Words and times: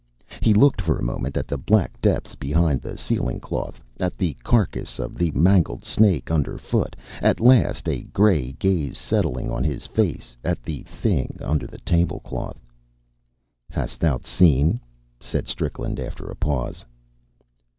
He 0.41 0.51
looked 0.55 0.81
for 0.81 0.97
a 0.97 1.03
moment 1.03 1.37
at 1.37 1.47
the 1.47 1.59
black 1.59 2.01
depths 2.01 2.33
behind 2.33 2.81
the 2.81 2.97
ceiling 2.97 3.39
cloth, 3.39 3.79
at 3.99 4.17
the 4.17 4.33
carcass 4.41 4.97
of 4.97 5.13
the 5.13 5.29
mangled 5.33 5.85
snake 5.85 6.31
under 6.31 6.57
foot, 6.57 6.95
and 7.21 7.39
last, 7.39 7.87
a 7.87 8.01
grey 8.05 8.53
glaze 8.53 8.97
setting 8.97 9.51
on 9.51 9.63
his 9.63 9.85
face, 9.85 10.35
at 10.43 10.63
the 10.63 10.81
thing 10.87 11.37
under 11.43 11.67
the 11.67 11.77
table 11.77 12.19
cloth. 12.21 12.59
"Hast 13.69 13.99
thou 13.99 14.17
seen?" 14.23 14.79
said 15.19 15.47
Strickland, 15.47 15.99
after 15.99 16.25
a 16.31 16.35
pause. 16.35 16.83